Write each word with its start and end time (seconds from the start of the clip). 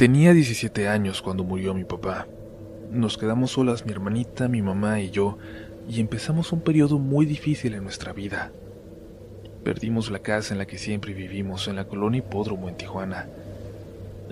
Tenía 0.00 0.32
17 0.32 0.88
años 0.88 1.20
cuando 1.20 1.44
murió 1.44 1.74
mi 1.74 1.84
papá. 1.84 2.26
Nos 2.90 3.18
quedamos 3.18 3.50
solas 3.50 3.84
mi 3.84 3.92
hermanita, 3.92 4.48
mi 4.48 4.62
mamá 4.62 4.98
y 5.02 5.10
yo, 5.10 5.36
y 5.90 6.00
empezamos 6.00 6.52
un 6.52 6.62
periodo 6.62 6.98
muy 6.98 7.26
difícil 7.26 7.74
en 7.74 7.84
nuestra 7.84 8.14
vida. 8.14 8.50
Perdimos 9.62 10.10
la 10.10 10.20
casa 10.20 10.54
en 10.54 10.58
la 10.58 10.66
que 10.66 10.78
siempre 10.78 11.12
vivimos, 11.12 11.68
en 11.68 11.76
la 11.76 11.84
colonia 11.84 12.20
Hipódromo 12.20 12.70
en 12.70 12.78
Tijuana. 12.78 13.28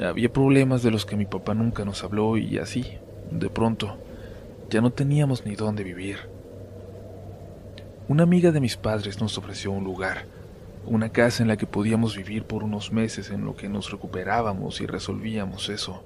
Había 0.03 0.33
problemas 0.33 0.83
de 0.83 0.91
los 0.91 1.05
que 1.05 1.17
mi 1.17 1.27
papá 1.27 1.53
nunca 1.53 1.85
nos 1.85 2.03
habló 2.03 2.39
y 2.39 2.57
así, 2.57 2.87
de 3.31 3.51
pronto, 3.51 3.99
ya 4.71 4.81
no 4.81 4.91
teníamos 4.91 5.45
ni 5.45 5.55
dónde 5.55 5.85
vivir. 5.85 6.17
Una 8.09 8.23
amiga 8.23 8.53
de 8.53 8.61
mis 8.61 8.79
padres 8.79 9.21
nos 9.21 9.37
ofreció 9.37 9.73
un 9.73 9.85
lugar, 9.85 10.25
una 10.89 11.11
casa 11.11 11.43
en 11.43 11.49
la 11.49 11.57
que 11.57 11.67
podíamos 11.67 12.17
vivir 12.17 12.45
por 12.45 12.65
unos 12.65 12.93
meses 12.93 13.31
en 13.31 13.45
lo 13.45 13.55
que 13.55 13.69
nos 13.69 13.91
recuperábamos 13.91 14.81
y 14.81 14.87
resolvíamos 14.87 15.69
eso. 15.69 16.05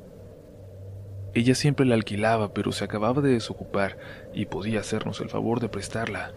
Ella 1.34 1.54
siempre 1.54 1.86
la 1.86 1.94
alquilaba, 1.94 2.52
pero 2.52 2.72
se 2.72 2.84
acababa 2.84 3.22
de 3.22 3.32
desocupar 3.32 3.96
y 4.34 4.46
podía 4.46 4.80
hacernos 4.80 5.20
el 5.20 5.30
favor 5.30 5.60
de 5.60 5.68
prestarla. 5.68 6.32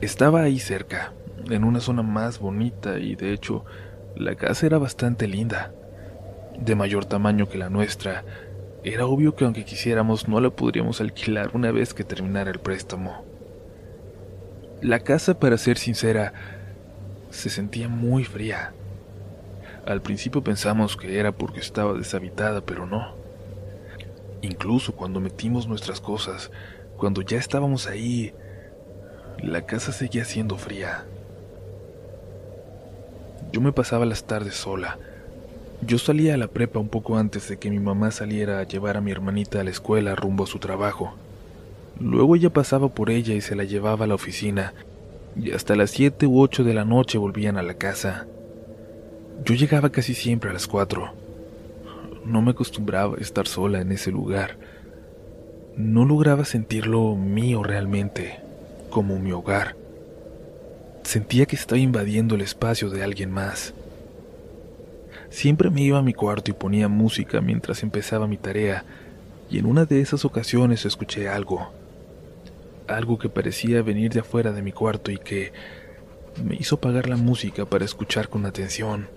Estaba 0.00 0.42
ahí 0.42 0.58
cerca, 0.58 1.12
en 1.48 1.64
una 1.64 1.80
zona 1.80 2.02
más 2.02 2.38
bonita 2.38 2.98
y 2.98 3.14
de 3.14 3.32
hecho 3.32 3.64
la 4.16 4.34
casa 4.34 4.66
era 4.66 4.78
bastante 4.78 5.28
linda 5.28 5.72
de 6.58 6.74
mayor 6.74 7.04
tamaño 7.04 7.48
que 7.48 7.58
la 7.58 7.70
nuestra, 7.70 8.24
era 8.84 9.06
obvio 9.06 9.36
que 9.36 9.44
aunque 9.44 9.64
quisiéramos 9.64 10.28
no 10.28 10.40
la 10.40 10.50
podríamos 10.50 11.00
alquilar 11.00 11.50
una 11.54 11.70
vez 11.70 11.94
que 11.94 12.04
terminara 12.04 12.50
el 12.50 12.58
préstamo. 12.58 13.24
La 14.80 15.00
casa, 15.00 15.38
para 15.38 15.58
ser 15.58 15.78
sincera, 15.78 16.32
se 17.32 17.50
sentía 17.50 17.88
muy 17.88 18.24
fría. 18.24 18.72
Al 19.86 20.00
principio 20.00 20.44
pensamos 20.44 20.96
que 20.96 21.18
era 21.18 21.32
porque 21.32 21.58
estaba 21.58 21.94
deshabitada, 21.94 22.60
pero 22.60 22.86
no. 22.86 23.14
Incluso 24.42 24.94
cuando 24.94 25.18
metimos 25.18 25.66
nuestras 25.66 26.00
cosas, 26.00 26.50
cuando 26.96 27.22
ya 27.22 27.38
estábamos 27.38 27.88
ahí, 27.88 28.32
la 29.42 29.62
casa 29.62 29.92
seguía 29.92 30.24
siendo 30.24 30.56
fría. 30.56 31.04
Yo 33.50 33.60
me 33.60 33.72
pasaba 33.72 34.06
las 34.06 34.24
tardes 34.24 34.54
sola, 34.54 34.98
yo 35.84 35.98
salía 35.98 36.34
a 36.34 36.36
la 36.36 36.46
prepa 36.46 36.78
un 36.78 36.88
poco 36.88 37.16
antes 37.16 37.48
de 37.48 37.58
que 37.58 37.70
mi 37.70 37.80
mamá 37.80 38.12
saliera 38.12 38.60
a 38.60 38.62
llevar 38.62 38.96
a 38.96 39.00
mi 39.00 39.10
hermanita 39.10 39.60
a 39.60 39.64
la 39.64 39.70
escuela 39.70 40.14
rumbo 40.14 40.44
a 40.44 40.46
su 40.46 40.58
trabajo. 40.58 41.14
Luego 41.98 42.36
ella 42.36 42.50
pasaba 42.50 42.88
por 42.88 43.10
ella 43.10 43.34
y 43.34 43.40
se 43.40 43.56
la 43.56 43.64
llevaba 43.64 44.04
a 44.04 44.08
la 44.08 44.14
oficina, 44.14 44.74
y 45.36 45.52
hasta 45.52 45.76
las 45.76 45.90
siete 45.90 46.26
u 46.26 46.40
ocho 46.40 46.64
de 46.64 46.74
la 46.74 46.84
noche 46.84 47.18
volvían 47.18 47.56
a 47.56 47.62
la 47.62 47.74
casa. 47.74 48.26
Yo 49.44 49.54
llegaba 49.54 49.90
casi 49.90 50.14
siempre 50.14 50.50
a 50.50 50.52
las 50.52 50.66
cuatro. 50.66 51.12
No 52.24 52.42
me 52.42 52.52
acostumbraba 52.52 53.16
a 53.16 53.20
estar 53.20 53.46
sola 53.46 53.80
en 53.80 53.92
ese 53.92 54.10
lugar. 54.10 54.56
No 55.76 56.04
lograba 56.04 56.44
sentirlo 56.44 57.16
mío 57.16 57.62
realmente, 57.62 58.40
como 58.90 59.18
mi 59.18 59.32
hogar. 59.32 59.74
Sentía 61.02 61.46
que 61.46 61.56
estaba 61.56 61.78
invadiendo 61.78 62.34
el 62.34 62.42
espacio 62.42 62.90
de 62.90 63.02
alguien 63.02 63.30
más. 63.30 63.74
Siempre 65.30 65.70
me 65.70 65.80
iba 65.82 65.98
a 65.98 66.02
mi 66.02 66.12
cuarto 66.12 66.50
y 66.50 66.54
ponía 66.54 66.88
música 66.88 67.40
mientras 67.40 67.82
empezaba 67.82 68.26
mi 68.26 68.36
tarea, 68.36 68.84
y 69.50 69.58
en 69.58 69.66
una 69.66 69.86
de 69.86 70.00
esas 70.00 70.24
ocasiones 70.24 70.84
escuché 70.84 71.28
algo. 71.28 71.72
Algo 72.88 73.18
que 73.18 73.28
parecía 73.28 73.82
venir 73.82 74.12
de 74.12 74.20
afuera 74.20 74.52
de 74.52 74.62
mi 74.62 74.72
cuarto 74.72 75.10
y 75.10 75.18
que 75.18 75.52
me 76.42 76.56
hizo 76.56 76.76
apagar 76.76 77.08
la 77.08 77.16
música 77.16 77.64
para 77.66 77.84
escuchar 77.84 78.28
con 78.28 78.46
atención. 78.46 79.08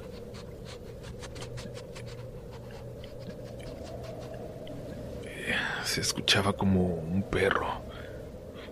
Se 5.84 6.02
escuchaba 6.02 6.54
como 6.54 6.86
un 6.86 7.24
perro. 7.24 7.68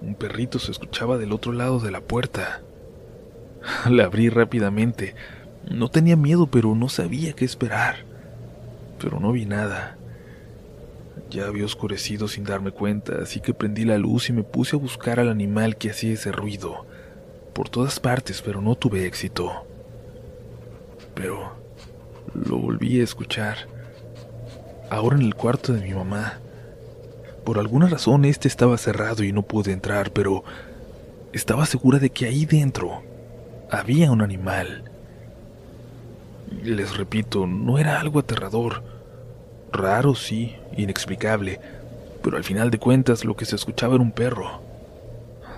Un 0.02 0.16
perrito 0.16 0.60
se 0.60 0.72
escuchaba 0.72 1.18
del 1.18 1.32
otro 1.32 1.54
lado 1.54 1.80
de 1.80 1.92
la 1.92 2.02
puerta. 2.02 2.62
La 3.90 4.06
abrí 4.06 4.30
rápidamente 4.30 5.16
no 5.70 5.90
tenía 5.90 6.16
miedo, 6.16 6.48
pero 6.48 6.76
no 6.76 6.90
sabía 6.90 7.34
qué 7.34 7.46
esperar. 7.46 7.98
Pero 9.00 9.20
no 9.20 9.32
vi 9.32 9.46
nada. 9.46 9.98
Ya 11.34 11.48
había 11.48 11.66
oscurecido 11.66 12.28
sin 12.28 12.44
darme 12.44 12.70
cuenta, 12.70 13.14
así 13.24 13.40
que 13.40 13.56
prendí 13.56 13.86
la 13.86 13.98
luz 13.98 14.30
y 14.30 14.34
me 14.34 14.44
puse 14.44 14.76
a 14.76 14.80
buscar 14.80 15.20
al 15.20 15.30
animal 15.30 15.78
que 15.78 15.90
hacía 15.90 16.14
ese 16.14 16.32
ruido. 16.32 16.86
Por 17.54 17.70
todas 17.70 18.00
partes, 18.00 18.44
pero 18.44 18.62
no 18.62 18.76
tuve 18.76 19.08
éxito. 19.08 19.66
Pero 21.16 21.56
lo 22.36 22.60
volví 22.60 23.00
a 23.00 23.04
escuchar. 23.04 23.68
Ahora 24.92 25.16
en 25.16 25.24
el 25.24 25.34
cuarto 25.34 25.74
de 25.74 25.82
mi 25.82 25.96
mamá. 25.96 26.38
Por 27.44 27.58
alguna 27.58 27.88
razón 27.88 28.26
este 28.26 28.48
estaba 28.48 28.78
cerrado 28.78 29.24
y 29.24 29.32
no 29.32 29.42
pude 29.42 29.72
entrar, 29.72 30.12
pero 30.12 30.44
estaba 31.32 31.66
segura 31.66 31.98
de 31.98 32.12
que 32.12 32.28
ahí 32.28 32.46
dentro 32.46 33.02
había 33.72 34.12
un 34.12 34.22
animal. 34.22 34.84
Les 36.62 36.96
repito, 36.96 37.48
no 37.48 37.80
era 37.80 38.00
algo 38.00 38.20
aterrador. 38.20 38.93
Raro, 39.74 40.14
sí, 40.14 40.56
inexplicable, 40.78 41.60
pero 42.22 42.38
al 42.38 42.44
final 42.44 42.70
de 42.70 42.78
cuentas 42.78 43.26
lo 43.26 43.36
que 43.36 43.46
se 43.46 43.56
escuchaba 43.56 43.96
era 43.96 44.04
un 44.04 44.12
perro. 44.12 44.62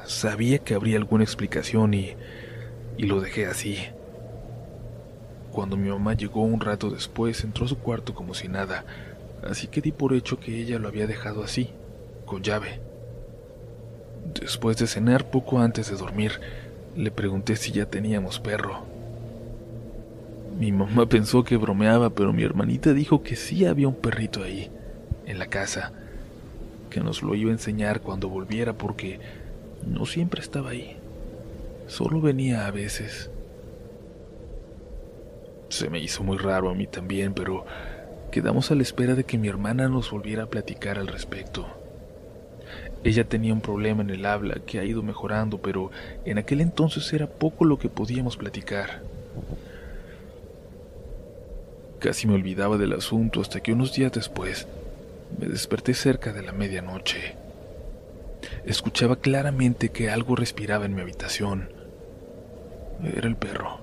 Sabía 0.06 0.60
que 0.60 0.74
habría 0.74 0.98
alguna 0.98 1.26
explicación 1.26 1.94
y, 1.94 2.14
y 2.98 3.08
lo 3.08 3.20
dejé 3.20 3.46
así. 3.46 3.78
Cuando 5.52 5.76
mi 5.76 5.90
mamá 5.90 6.14
llegó 6.14 6.44
un 6.44 6.62
rato 6.62 6.90
después, 6.90 7.44
entró 7.44 7.66
a 7.66 7.68
su 7.68 7.78
cuarto 7.78 8.16
como 8.16 8.34
si 8.34 8.48
nada, 8.48 8.86
así 9.46 9.68
que 9.68 9.82
di 9.82 9.92
por 9.92 10.14
hecho 10.14 10.40
que 10.40 10.62
ella 10.62 10.80
lo 10.80 10.88
había 10.88 11.08
dejado 11.08 11.44
así, 11.44 11.72
con 12.26 12.42
llave. 12.42 12.80
Después 14.40 14.78
de 14.78 14.88
cenar 14.88 15.30
poco 15.30 15.60
antes 15.60 15.92
de 15.92 15.98
dormir, 15.98 16.40
le 16.96 17.12
pregunté 17.12 17.58
si 17.58 17.74
ya 17.74 17.86
teníamos 17.86 18.40
perro. 18.40 18.95
Mi 20.58 20.72
mamá 20.72 21.06
pensó 21.08 21.44
que 21.44 21.58
bromeaba, 21.58 22.12
pero 22.12 22.32
mi 22.32 22.44
hermanita 22.44 22.94
dijo 22.94 23.24
que 23.24 23.36
sí 23.36 23.66
había 23.66 23.90
un 23.90 23.96
perrito 23.96 24.42
ahí, 24.42 24.72
en 25.26 25.38
la 25.38 25.48
casa, 25.48 25.92
que 26.90 27.02
nos 27.02 27.24
lo 27.24 27.36
iba 27.36 27.50
a 27.50 27.54
enseñar 27.54 28.00
cuando 28.00 28.30
volviera 28.30 28.72
porque 28.72 29.20
no 29.86 30.06
siempre 30.06 30.40
estaba 30.40 30.70
ahí, 30.70 30.96
solo 31.88 32.22
venía 32.22 32.68
a 32.68 32.72
veces. 32.72 33.30
Se 35.68 35.90
me 35.90 36.00
hizo 36.00 36.24
muy 36.24 36.38
raro 36.38 36.70
a 36.70 36.74
mí 36.74 36.88
también, 36.88 37.34
pero 37.34 37.66
quedamos 38.32 38.72
a 38.72 38.76
la 38.76 38.84
espera 38.84 39.14
de 39.14 39.26
que 39.26 39.38
mi 39.38 39.50
hermana 39.50 39.90
nos 39.90 40.10
volviera 40.10 40.44
a 40.44 40.50
platicar 40.50 40.98
al 40.98 41.08
respecto. 41.08 41.68
Ella 43.04 43.26
tenía 43.26 43.54
un 43.54 43.62
problema 43.62 44.04
en 44.04 44.10
el 44.10 44.26
habla 44.26 44.56
que 44.66 44.80
ha 44.80 44.86
ido 44.86 45.04
mejorando, 45.04 45.58
pero 45.58 45.92
en 46.24 46.38
aquel 46.38 46.62
entonces 46.62 47.12
era 47.12 47.28
poco 47.28 47.66
lo 47.66 47.78
que 47.78 47.90
podíamos 47.90 48.38
platicar. 48.38 49.02
Casi 52.06 52.28
me 52.28 52.36
olvidaba 52.36 52.78
del 52.78 52.94
asunto 52.94 53.42
hasta 53.42 53.62
que 53.62 53.74
unos 53.74 53.96
días 53.96 54.12
después 54.12 54.68
me 55.40 55.48
desperté 55.48 55.96
cerca 55.96 56.34
de 56.34 56.44
la 56.44 56.52
medianoche. 56.52 57.36
Escuchaba 58.64 59.16
claramente 59.16 59.90
que 59.90 60.12
algo 60.12 60.36
respiraba 60.36 60.86
en 60.86 60.94
mi 60.94 61.02
habitación. 61.02 61.68
Era 63.04 63.28
el 63.28 63.36
perro. 63.36 63.80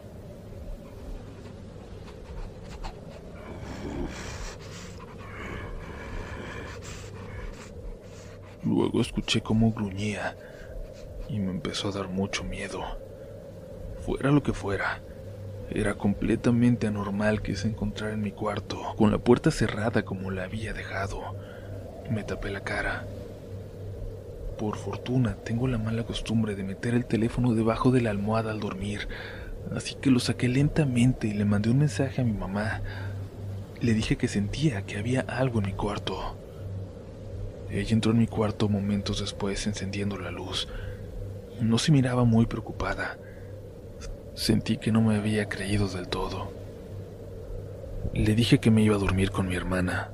Luego 8.65 9.01
escuché 9.01 9.41
cómo 9.41 9.73
gruñía 9.73 10.37
y 11.29 11.41
me 11.41 11.51
empezó 11.51 11.89
a 11.89 11.91
dar 11.91 12.07
mucho 12.07 12.45
miedo. 12.45 12.85
Fuera 14.07 14.31
lo 14.31 14.45
que 14.45 14.53
fuera, 14.53 15.03
era 15.75 15.95
completamente 15.95 16.87
anormal 16.87 17.43
que 17.43 17.57
se 17.57 17.69
encontrara 17.69 18.15
en 18.15 18.23
mi 18.23 18.33
cuarto, 18.33 18.95
con 18.97 19.11
la 19.11 19.19
puerta 19.19 19.51
cerrada 19.51 20.05
como 20.05 20.31
la 20.31 20.45
había 20.45 20.73
dejado. 20.73 21.37
Me 22.11 22.25
tapé 22.25 22.51
la 22.51 22.61
cara. 22.61 23.07
Por 24.59 24.77
fortuna, 24.77 25.37
tengo 25.45 25.67
la 25.67 25.79
mala 25.79 26.05
costumbre 26.05 26.55
de 26.55 26.65
meter 26.65 26.95
el 26.95 27.07
teléfono 27.07 27.55
debajo 27.55 27.91
de 27.91 28.01
la 28.01 28.11
almohada 28.11 28.53
al 28.53 28.61
dormir, 28.61 29.09
así 29.75 29.95
que 29.95 30.11
lo 30.11 30.21
saqué 30.21 30.49
lentamente 30.49 31.27
y 31.27 31.33
le 31.33 31.45
mandé 31.45 31.71
un 31.71 31.79
mensaje 31.79 32.21
a 32.21 32.25
mi 32.25 32.33
mamá. 32.33 32.83
Le 33.81 33.95
dije 33.95 34.17
que 34.17 34.29
sentía 34.29 34.83
que 34.83 34.99
había 34.99 35.23
algo 35.23 35.59
en 35.59 35.67
mi 35.67 35.73
cuarto. 35.73 36.37
Ella 37.71 37.93
entró 37.93 38.13
en 38.13 38.19
mi 38.19 38.27
cuarto 38.27 38.69
momentos 38.69 39.21
después 39.21 39.67
encendiendo 39.67 40.19
la 40.19 40.31
luz. 40.31 40.69
No 41.61 41.79
se 41.79 41.91
miraba 41.91 42.25
muy 42.25 42.47
preocupada. 42.47 43.17
Sentí 44.43 44.77
que 44.77 44.91
no 44.91 45.01
me 45.01 45.15
había 45.15 45.49
creído 45.49 45.87
del 45.87 46.09
todo. 46.09 46.51
Le 48.13 48.35
dije 48.35 48.59
que 48.59 48.73
me 48.73 48.83
iba 48.83 48.97
a 48.97 48.99
dormir 48.99 49.31
con 49.31 49.47
mi 49.47 49.55
hermana. 49.55 50.11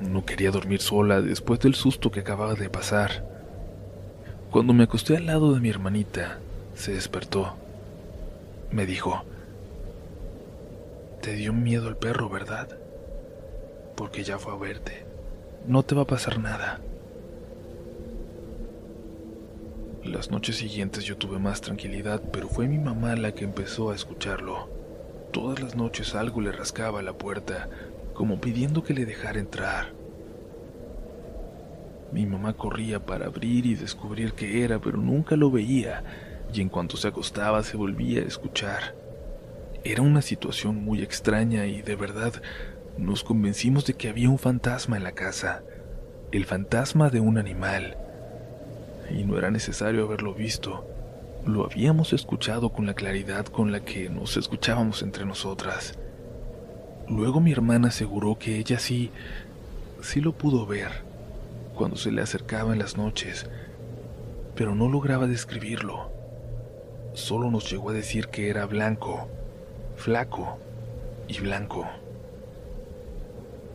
No 0.00 0.24
quería 0.24 0.50
dormir 0.50 0.80
sola 0.80 1.22
después 1.22 1.60
del 1.60 1.76
susto 1.76 2.10
que 2.10 2.18
acababa 2.18 2.54
de 2.54 2.68
pasar. 2.68 3.24
Cuando 4.50 4.72
me 4.72 4.82
acosté 4.82 5.16
al 5.16 5.26
lado 5.26 5.54
de 5.54 5.60
mi 5.60 5.68
hermanita, 5.68 6.40
se 6.74 6.92
despertó. 6.92 7.54
Me 8.72 8.84
dijo, 8.84 9.22
Te 11.22 11.34
dio 11.34 11.52
miedo 11.52 11.88
el 11.88 11.96
perro, 11.96 12.28
¿verdad? 12.28 12.66
porque 13.94 14.24
ya 14.24 14.40
fue 14.40 14.54
a 14.54 14.56
verte. 14.56 15.06
No 15.68 15.84
te 15.84 15.94
va 15.94 16.02
a 16.02 16.06
pasar 16.06 16.40
nada. 16.40 16.80
Las 20.06 20.30
noches 20.30 20.56
siguientes 20.56 21.04
yo 21.04 21.16
tuve 21.16 21.40
más 21.40 21.60
tranquilidad, 21.60 22.22
pero 22.32 22.48
fue 22.48 22.68
mi 22.68 22.78
mamá 22.78 23.16
la 23.16 23.32
que 23.32 23.42
empezó 23.42 23.90
a 23.90 23.94
escucharlo. 23.94 24.68
Todas 25.32 25.60
las 25.60 25.74
noches 25.74 26.14
algo 26.14 26.40
le 26.40 26.52
rascaba 26.52 27.02
la 27.02 27.18
puerta, 27.18 27.68
como 28.14 28.40
pidiendo 28.40 28.84
que 28.84 28.94
le 28.94 29.04
dejara 29.04 29.40
entrar. 29.40 29.92
Mi 32.12 32.24
mamá 32.24 32.52
corría 32.52 33.04
para 33.04 33.26
abrir 33.26 33.66
y 33.66 33.74
descubrir 33.74 34.34
qué 34.34 34.62
era, 34.62 34.80
pero 34.80 34.96
nunca 34.96 35.34
lo 35.34 35.50
veía, 35.50 36.04
y 36.54 36.60
en 36.60 36.68
cuanto 36.68 36.96
se 36.96 37.08
acostaba 37.08 37.64
se 37.64 37.76
volvía 37.76 38.20
a 38.20 38.26
escuchar. 38.26 38.94
Era 39.82 40.02
una 40.02 40.22
situación 40.22 40.84
muy 40.84 41.02
extraña 41.02 41.66
y 41.66 41.82
de 41.82 41.96
verdad 41.96 42.32
nos 42.96 43.24
convencimos 43.24 43.84
de 43.86 43.94
que 43.94 44.08
había 44.08 44.30
un 44.30 44.38
fantasma 44.38 44.96
en 44.96 45.02
la 45.02 45.12
casa, 45.12 45.64
el 46.30 46.44
fantasma 46.44 47.10
de 47.10 47.18
un 47.18 47.38
animal 47.38 47.96
y 49.10 49.24
no 49.24 49.38
era 49.38 49.50
necesario 49.50 50.04
haberlo 50.04 50.34
visto. 50.34 50.86
Lo 51.44 51.64
habíamos 51.64 52.12
escuchado 52.12 52.70
con 52.70 52.86
la 52.86 52.94
claridad 52.94 53.46
con 53.46 53.70
la 53.70 53.80
que 53.80 54.08
nos 54.08 54.36
escuchábamos 54.36 55.02
entre 55.02 55.24
nosotras. 55.24 55.98
Luego 57.08 57.40
mi 57.40 57.52
hermana 57.52 57.88
aseguró 57.88 58.36
que 58.38 58.58
ella 58.58 58.78
sí, 58.78 59.10
sí 60.02 60.20
lo 60.20 60.32
pudo 60.32 60.66
ver 60.66 60.90
cuando 61.76 61.96
se 61.96 62.10
le 62.10 62.22
acercaba 62.22 62.72
en 62.72 62.80
las 62.80 62.96
noches, 62.96 63.46
pero 64.56 64.74
no 64.74 64.88
lograba 64.88 65.26
describirlo. 65.26 66.10
Solo 67.12 67.50
nos 67.50 67.70
llegó 67.70 67.90
a 67.90 67.94
decir 67.94 68.28
que 68.28 68.50
era 68.50 68.66
blanco, 68.66 69.28
flaco 69.96 70.58
y 71.28 71.38
blanco. 71.38 71.86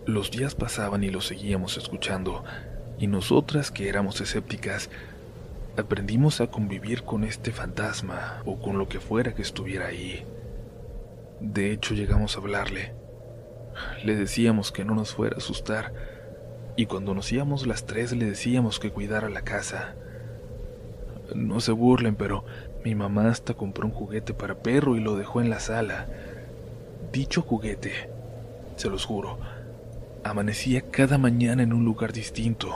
Los 0.06 0.32
días 0.32 0.56
pasaban 0.56 1.04
y 1.04 1.10
lo 1.10 1.22
seguíamos 1.22 1.78
escuchando, 1.78 2.44
y 3.00 3.08
nosotras 3.08 3.72
que 3.72 3.88
éramos 3.88 4.20
escépticas 4.20 4.90
aprendimos 5.78 6.42
a 6.42 6.48
convivir 6.48 7.04
con 7.04 7.24
este 7.24 7.52
fantasma 7.52 8.42
o 8.46 8.60
con 8.60 8.78
lo 8.78 8.88
que 8.88 9.00
fuera 9.00 9.34
que 9.34 9.42
estuviera 9.42 9.88
ahí. 9.88 10.26
De 11.40 11.72
hecho, 11.72 11.94
llegamos 11.94 12.36
a 12.36 12.40
hablarle. 12.40 12.94
Le 14.04 14.16
decíamos 14.16 14.72
que 14.72 14.84
no 14.84 14.96
nos 14.96 15.14
fuera 15.14 15.36
a 15.36 15.40
asustar 15.40 15.94
y 16.76 16.86
cuando 16.86 17.14
nos 17.14 17.32
íbamos 17.32 17.68
las 17.68 17.86
tres 17.86 18.12
le 18.14 18.26
decíamos 18.26 18.80
que 18.80 18.92
cuidara 18.92 19.30
la 19.30 19.42
casa. 19.42 19.96
No 21.36 21.60
se 21.60 21.72
burlen, 21.72 22.16
pero 22.16 22.44
mi 22.84 22.96
mamá 22.96 23.30
hasta 23.30 23.54
compró 23.54 23.86
un 23.86 23.94
juguete 23.94 24.34
para 24.34 24.56
perro 24.56 24.96
y 24.96 25.00
lo 25.00 25.16
dejó 25.16 25.42
en 25.42 25.50
la 25.50 25.60
sala. 25.60 26.08
Dicho 27.12 27.42
juguete, 27.42 27.92
se 28.76 28.90
los 28.90 29.06
juro, 29.06 29.38
amanecía 30.24 30.82
cada 30.82 31.18
mañana 31.18 31.64
en 31.64 31.74
un 31.74 31.86
lugar 31.86 32.14
distinto, 32.14 32.74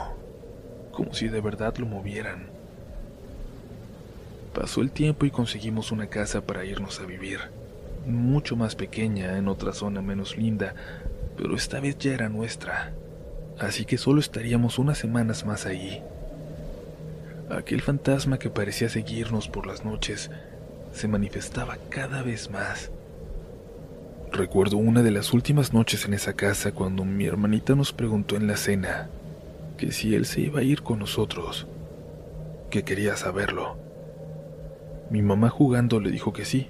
como 0.92 1.12
si 1.12 1.28
de 1.28 1.40
verdad 1.40 1.76
lo 1.76 1.86
movieran. 1.86 2.55
Pasó 4.56 4.80
el 4.80 4.90
tiempo 4.90 5.26
y 5.26 5.30
conseguimos 5.30 5.92
una 5.92 6.06
casa 6.06 6.40
para 6.40 6.64
irnos 6.64 6.98
a 7.00 7.04
vivir, 7.04 7.40
mucho 8.06 8.56
más 8.56 8.74
pequeña, 8.74 9.36
en 9.36 9.48
otra 9.48 9.74
zona 9.74 10.00
menos 10.00 10.38
linda, 10.38 10.74
pero 11.36 11.54
esta 11.54 11.78
vez 11.78 11.98
ya 11.98 12.14
era 12.14 12.30
nuestra, 12.30 12.94
así 13.58 13.84
que 13.84 13.98
solo 13.98 14.18
estaríamos 14.18 14.78
unas 14.78 14.96
semanas 14.96 15.44
más 15.44 15.66
ahí. 15.66 16.02
Aquel 17.50 17.82
fantasma 17.82 18.38
que 18.38 18.48
parecía 18.48 18.88
seguirnos 18.88 19.46
por 19.46 19.66
las 19.66 19.84
noches 19.84 20.30
se 20.90 21.06
manifestaba 21.06 21.76
cada 21.90 22.22
vez 22.22 22.50
más. 22.50 22.90
Recuerdo 24.32 24.78
una 24.78 25.02
de 25.02 25.10
las 25.10 25.34
últimas 25.34 25.74
noches 25.74 26.06
en 26.06 26.14
esa 26.14 26.32
casa 26.32 26.72
cuando 26.72 27.04
mi 27.04 27.26
hermanita 27.26 27.74
nos 27.74 27.92
preguntó 27.92 28.36
en 28.36 28.46
la 28.46 28.56
cena 28.56 29.10
que 29.76 29.92
si 29.92 30.14
él 30.14 30.24
se 30.24 30.40
iba 30.40 30.60
a 30.60 30.64
ir 30.64 30.80
con 30.82 30.98
nosotros, 30.98 31.66
que 32.70 32.84
quería 32.84 33.18
saberlo. 33.18 33.85
Mi 35.10 35.22
mamá 35.22 35.50
jugando 35.50 36.00
le 36.00 36.10
dijo 36.10 36.32
que 36.32 36.44
sí, 36.44 36.68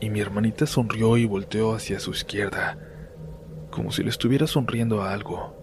y 0.00 0.10
mi 0.10 0.20
hermanita 0.20 0.66
sonrió 0.66 1.16
y 1.16 1.24
volteó 1.24 1.74
hacia 1.74 2.00
su 2.00 2.10
izquierda, 2.10 2.76
como 3.70 3.92
si 3.92 4.02
le 4.02 4.10
estuviera 4.10 4.46
sonriendo 4.46 5.02
a 5.02 5.12
algo. 5.12 5.54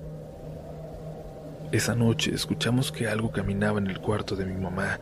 Esa 1.71 1.95
noche 1.95 2.33
escuchamos 2.33 2.93
que 2.93 3.07
algo 3.07 3.31
caminaba 3.31 3.79
en 3.79 3.87
el 3.87 3.99
cuarto 3.99 4.37
de 4.37 4.45
mi 4.45 4.55
mamá, 4.55 4.99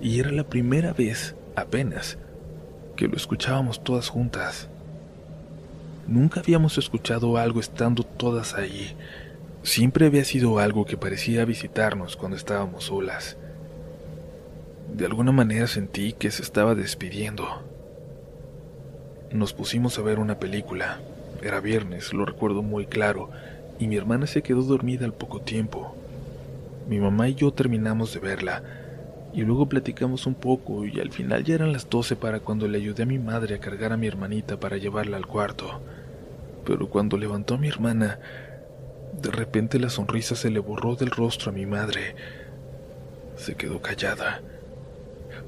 y 0.00 0.18
era 0.18 0.30
la 0.30 0.44
primera 0.44 0.94
vez, 0.94 1.34
apenas, 1.56 2.16
que 2.96 3.06
lo 3.06 3.16
escuchábamos 3.16 3.84
todas 3.84 4.08
juntas. 4.08 4.70
Nunca 6.06 6.40
habíamos 6.40 6.78
escuchado 6.78 7.36
algo 7.36 7.60
estando 7.60 8.02
todas 8.02 8.54
allí. 8.54 8.96
Siempre 9.62 10.06
había 10.06 10.24
sido 10.24 10.58
algo 10.58 10.86
que 10.86 10.96
parecía 10.96 11.44
visitarnos 11.44 12.16
cuando 12.16 12.38
estábamos 12.38 12.84
solas. 12.84 13.36
De 14.92 15.06
alguna 15.06 15.32
manera 15.32 15.66
sentí 15.66 16.12
que 16.12 16.30
se 16.30 16.42
estaba 16.42 16.74
despidiendo. 16.74 17.62
Nos 19.30 19.52
pusimos 19.52 19.98
a 19.98 20.02
ver 20.02 20.18
una 20.18 20.38
película. 20.38 21.00
Era 21.42 21.60
viernes, 21.60 22.12
lo 22.12 22.24
recuerdo 22.24 22.62
muy 22.62 22.86
claro, 22.86 23.30
y 23.78 23.86
mi 23.86 23.96
hermana 23.96 24.26
se 24.26 24.42
quedó 24.42 24.62
dormida 24.62 25.04
al 25.04 25.12
poco 25.12 25.40
tiempo. 25.40 25.94
Mi 26.88 26.98
mamá 26.98 27.28
y 27.28 27.34
yo 27.34 27.52
terminamos 27.52 28.12
de 28.14 28.20
verla, 28.20 28.62
y 29.32 29.42
luego 29.42 29.68
platicamos 29.68 30.26
un 30.26 30.34
poco, 30.34 30.84
y 30.84 30.98
al 30.98 31.12
final 31.12 31.44
ya 31.44 31.56
eran 31.56 31.72
las 31.72 31.88
doce 31.88 32.16
para 32.16 32.40
cuando 32.40 32.66
le 32.66 32.78
ayudé 32.78 33.02
a 33.02 33.06
mi 33.06 33.18
madre 33.18 33.54
a 33.54 33.60
cargar 33.60 33.92
a 33.92 33.96
mi 33.98 34.06
hermanita 34.06 34.58
para 34.58 34.78
llevarla 34.78 35.18
al 35.18 35.26
cuarto. 35.26 35.80
Pero 36.64 36.88
cuando 36.88 37.18
levantó 37.18 37.54
a 37.54 37.58
mi 37.58 37.68
hermana, 37.68 38.18
de 39.12 39.30
repente 39.30 39.78
la 39.78 39.90
sonrisa 39.90 40.34
se 40.34 40.50
le 40.50 40.58
borró 40.58 40.96
del 40.96 41.10
rostro 41.10 41.50
a 41.50 41.54
mi 41.54 41.66
madre. 41.66 42.16
Se 43.36 43.54
quedó 43.54 43.80
callada. 43.80 44.40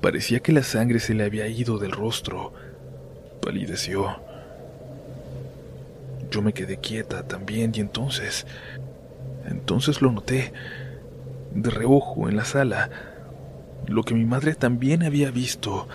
Parecía 0.01 0.41
que 0.41 0.53
la 0.53 0.63
sangre 0.63 0.99
se 0.99 1.15
le 1.15 1.25
había 1.25 1.47
ido 1.47 1.79
del 1.79 1.93
rostro. 1.93 2.53
Palideció. 3.43 4.21
Yo 6.31 6.43
me 6.43 6.53
quedé 6.53 6.79
quieta 6.79 7.27
también 7.27 7.73
y 7.75 7.81
entonces... 7.81 8.47
Entonces 9.47 10.03
lo 10.03 10.13
noté, 10.13 10.53
de 11.53 11.71
reojo 11.71 12.29
en 12.29 12.37
la 12.37 12.45
sala, 12.45 12.91
lo 13.87 14.03
que 14.03 14.15
mi 14.15 14.25
madre 14.25 14.55
también 14.55 15.03
había 15.03 15.31
visto, 15.31 15.89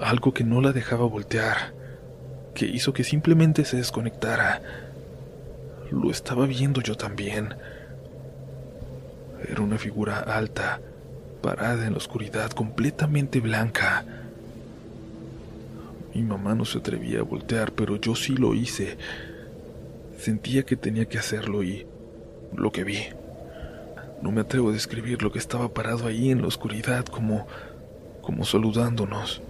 algo 0.00 0.34
que 0.34 0.44
no 0.44 0.60
la 0.60 0.72
dejaba 0.72 1.06
voltear, 1.06 1.72
que 2.54 2.66
hizo 2.66 2.92
que 2.92 3.04
simplemente 3.04 3.64
se 3.64 3.76
desconectara. 3.76 4.60
Lo 5.90 6.10
estaba 6.10 6.46
viendo 6.46 6.80
yo 6.80 6.96
también. 6.96 7.54
Era 9.48 9.62
una 9.62 9.78
figura 9.78 10.18
alta, 10.18 10.80
parada 11.40 11.86
en 11.86 11.92
la 11.92 11.98
oscuridad, 11.98 12.50
completamente 12.50 13.40
blanca. 13.40 14.04
Mi 16.14 16.22
mamá 16.22 16.54
no 16.54 16.64
se 16.64 16.78
atrevía 16.78 17.20
a 17.20 17.22
voltear, 17.22 17.72
pero 17.72 17.96
yo 17.96 18.14
sí 18.14 18.36
lo 18.36 18.54
hice. 18.54 18.98
Sentía 20.18 20.64
que 20.64 20.76
tenía 20.76 21.06
que 21.06 21.18
hacerlo 21.18 21.62
y 21.62 21.86
lo 22.54 22.72
que 22.72 22.84
vi. 22.84 22.98
No 24.22 24.32
me 24.32 24.40
atrevo 24.40 24.70
a 24.70 24.72
describir 24.72 25.22
lo 25.22 25.30
que 25.30 25.38
estaba 25.38 25.72
parado 25.72 26.06
ahí 26.06 26.30
en 26.30 26.42
la 26.42 26.48
oscuridad, 26.48 27.04
como 27.04 27.46
como 28.28 28.44
saludándonos. 28.44 29.40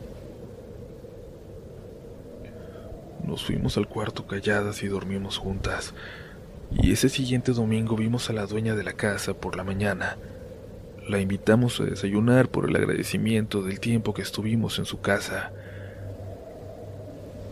Nos 3.27 3.45
fuimos 3.45 3.77
al 3.77 3.89
cuarto 3.89 4.25
calladas 4.29 4.85
y 4.85 4.87
dormimos 4.87 5.37
juntas. 5.37 5.95
Y 6.71 6.93
ese 6.93 7.09
siguiente 7.09 7.51
domingo 7.51 7.97
vimos 7.97 8.31
a 8.31 8.35
la 8.35 8.47
dueña 8.47 8.77
de 8.77 8.85
la 8.85 8.93
casa 8.93 9.35
por 9.35 9.57
la 9.57 9.65
mañana. 9.65 10.17
La 11.09 11.19
invitamos 11.19 11.81
a 11.81 11.85
desayunar 11.85 12.51
por 12.51 12.69
el 12.69 12.77
agradecimiento 12.77 13.63
del 13.63 13.81
tiempo 13.81 14.13
que 14.13 14.21
estuvimos 14.21 14.79
en 14.79 14.85
su 14.85 15.01
casa. 15.01 15.53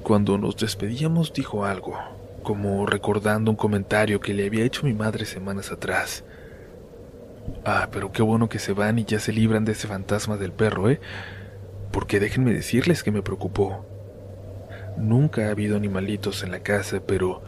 Cuando 0.02 0.36
nos 0.36 0.58
despedíamos 0.58 1.32
dijo 1.32 1.64
algo, 1.64 1.98
como 2.42 2.84
recordando 2.84 3.50
un 3.50 3.56
comentario 3.56 4.20
que 4.20 4.34
le 4.34 4.44
había 4.44 4.66
hecho 4.66 4.84
mi 4.84 4.92
madre 4.92 5.24
semanas 5.24 5.72
atrás. 5.72 6.22
Ah, 7.64 7.88
pero 7.90 8.12
qué 8.12 8.20
bueno 8.20 8.50
que 8.50 8.58
se 8.58 8.74
van 8.74 8.98
y 8.98 9.06
ya 9.06 9.20
se 9.20 9.32
libran 9.32 9.64
de 9.64 9.72
ese 9.72 9.88
fantasma 9.88 10.36
del 10.36 10.52
perro, 10.52 10.90
¿eh? 10.90 11.00
Porque 11.92 12.20
déjenme 12.20 12.52
decirles 12.52 13.02
que 13.02 13.10
me 13.10 13.22
preocupó. 13.22 13.86
Nunca 14.98 15.46
ha 15.46 15.50
habido 15.50 15.78
animalitos 15.78 16.42
en 16.42 16.52
la 16.52 16.60
casa, 16.60 17.00
pero 17.06 17.42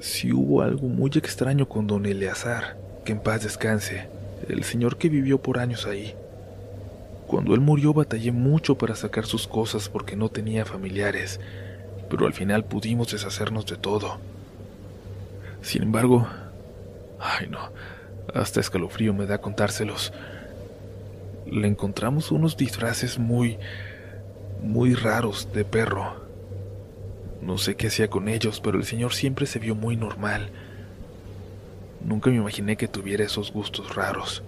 sí 0.00 0.32
hubo 0.32 0.62
algo 0.62 0.88
muy 0.88 1.12
extraño 1.14 1.68
con 1.68 1.86
don 1.86 2.04
Eleazar, 2.04 2.76
que 3.04 3.12
en 3.12 3.20
paz 3.20 3.44
descanse 3.44 4.18
el 4.48 4.64
señor 4.64 4.96
que 4.96 5.08
vivió 5.08 5.40
por 5.40 5.58
años 5.58 5.86
ahí. 5.86 6.14
Cuando 7.26 7.54
él 7.54 7.60
murió 7.60 7.92
batallé 7.92 8.32
mucho 8.32 8.76
para 8.76 8.96
sacar 8.96 9.26
sus 9.26 9.46
cosas 9.46 9.88
porque 9.88 10.16
no 10.16 10.28
tenía 10.28 10.64
familiares, 10.64 11.40
pero 12.08 12.26
al 12.26 12.32
final 12.32 12.64
pudimos 12.64 13.12
deshacernos 13.12 13.66
de 13.66 13.76
todo. 13.76 14.18
Sin 15.62 15.82
embargo, 15.82 16.26
ay 17.20 17.48
no, 17.48 17.70
hasta 18.34 18.60
escalofrío 18.60 19.14
me 19.14 19.26
da 19.26 19.38
contárselos. 19.38 20.12
Le 21.46 21.68
encontramos 21.68 22.32
unos 22.32 22.56
disfraces 22.56 23.18
muy, 23.18 23.58
muy 24.62 24.94
raros 24.94 25.52
de 25.52 25.64
perro. 25.64 26.14
No 27.40 27.58
sé 27.58 27.76
qué 27.76 27.86
hacía 27.86 28.08
con 28.10 28.28
ellos, 28.28 28.60
pero 28.60 28.78
el 28.78 28.84
señor 28.84 29.14
siempre 29.14 29.46
se 29.46 29.58
vio 29.58 29.74
muy 29.74 29.96
normal, 29.96 30.50
Nunca 32.04 32.30
me 32.30 32.36
imaginé 32.36 32.76
que 32.76 32.88
tuviera 32.88 33.24
esos 33.24 33.52
gustos 33.52 33.94
raros. 33.94 34.42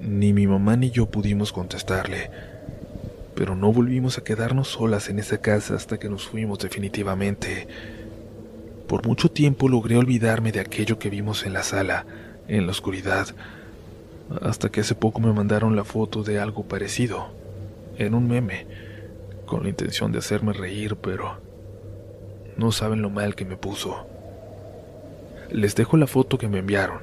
Ni 0.00 0.32
mi 0.32 0.46
mamá 0.46 0.76
ni 0.76 0.90
yo 0.90 1.06
pudimos 1.06 1.52
contestarle, 1.52 2.30
pero 3.34 3.54
no 3.56 3.72
volvimos 3.72 4.18
a 4.18 4.24
quedarnos 4.24 4.68
solas 4.68 5.08
en 5.08 5.18
esa 5.18 5.38
casa 5.38 5.74
hasta 5.74 5.98
que 5.98 6.08
nos 6.08 6.26
fuimos 6.26 6.58
definitivamente. 6.58 7.68
Por 8.86 9.06
mucho 9.06 9.30
tiempo 9.30 9.68
logré 9.68 9.96
olvidarme 9.96 10.50
de 10.52 10.60
aquello 10.60 10.98
que 10.98 11.10
vimos 11.10 11.44
en 11.44 11.52
la 11.52 11.62
sala, 11.62 12.06
en 12.48 12.66
la 12.66 12.72
oscuridad, 12.72 13.28
hasta 14.40 14.70
que 14.70 14.80
hace 14.80 14.94
poco 14.94 15.20
me 15.20 15.32
mandaron 15.32 15.76
la 15.76 15.84
foto 15.84 16.22
de 16.22 16.38
algo 16.38 16.64
parecido, 16.64 17.28
en 17.96 18.14
un 18.14 18.28
meme, 18.28 18.66
con 19.46 19.62
la 19.62 19.68
intención 19.68 20.12
de 20.12 20.18
hacerme 20.18 20.52
reír, 20.52 20.96
pero 20.96 21.38
no 22.56 22.72
saben 22.72 23.02
lo 23.02 23.10
mal 23.10 23.34
que 23.34 23.44
me 23.44 23.56
puso. 23.56 24.06
Les 25.50 25.74
dejo 25.74 25.96
la 25.96 26.06
foto 26.06 26.36
que 26.38 26.48
me 26.48 26.58
enviaron, 26.58 27.00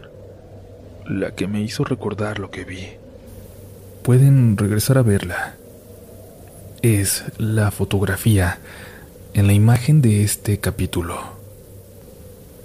la 1.08 1.32
que 1.32 1.48
me 1.48 1.62
hizo 1.62 1.84
recordar 1.84 2.40
lo 2.40 2.52
que 2.52 2.64
vi. 2.64 2.90
Pueden 4.04 4.56
regresar 4.56 4.98
a 4.98 5.02
verla. 5.02 5.56
Es 6.82 7.24
la 7.38 7.72
fotografía 7.72 8.60
en 9.34 9.48
la 9.48 9.54
imagen 9.54 10.02
de 10.02 10.24
este 10.24 10.60
capítulo. 10.60 11.18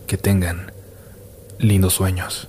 Que 0.06 0.18
tengan 0.18 0.72
lindos 1.58 1.94
sueños. 1.94 2.48